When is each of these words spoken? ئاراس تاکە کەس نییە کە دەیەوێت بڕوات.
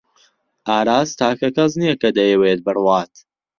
ئاراس 0.69 1.09
تاکە 1.19 1.49
کەس 1.55 1.71
نییە 1.79 1.95
کە 2.01 2.09
دەیەوێت 2.17 2.59
بڕوات. 2.65 3.13